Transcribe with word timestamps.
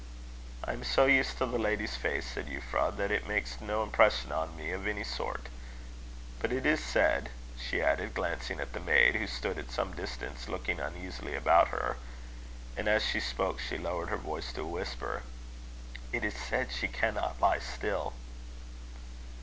"I 0.63 0.73
am 0.73 0.83
so 0.83 1.05
used 1.05 1.37
to 1.37 1.45
the 1.45 1.59
lady's 1.59 1.95
face," 1.95 2.25
said 2.25 2.47
Euphra, 2.47 2.89
"that 2.97 3.11
it 3.11 3.27
makes 3.27 3.61
no 3.61 3.83
impression 3.83 4.31
on 4.31 4.55
me 4.57 4.71
of 4.71 4.87
any 4.87 5.03
sort. 5.03 5.47
But 6.39 6.51
it 6.51 6.65
is 6.65 6.83
said," 6.83 7.29
she 7.55 7.83
added, 7.83 8.15
glancing 8.15 8.59
at 8.59 8.73
the 8.73 8.79
maid, 8.79 9.13
who 9.13 9.27
stood 9.27 9.59
at 9.59 9.69
some 9.69 9.95
distance, 9.95 10.47
looking 10.49 10.79
uneasily 10.79 11.35
about 11.35 11.67
her 11.67 11.97
and 12.75 12.87
as 12.87 13.05
she 13.05 13.19
spoke 13.19 13.59
she 13.59 13.77
lowered 13.77 14.09
her 14.09 14.17
voice 14.17 14.51
to 14.53 14.61
a 14.61 14.65
whisper 14.65 15.21
"it 16.11 16.23
is 16.25 16.33
said, 16.33 16.71
she 16.71 16.87
cannot 16.87 17.39
lie 17.39 17.59
still." 17.59 18.13